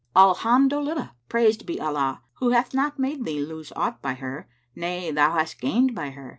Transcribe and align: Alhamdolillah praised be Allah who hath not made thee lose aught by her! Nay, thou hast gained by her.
Alhamdolillah 0.15 1.11
praised 1.29 1.67
be 1.67 1.79
Allah 1.79 2.23
who 2.39 2.49
hath 2.49 2.73
not 2.73 2.97
made 2.97 3.23
thee 3.23 3.39
lose 3.39 3.71
aught 3.75 4.01
by 4.01 4.15
her! 4.15 4.49
Nay, 4.75 5.11
thou 5.11 5.33
hast 5.33 5.61
gained 5.61 5.93
by 5.93 6.09
her. 6.09 6.29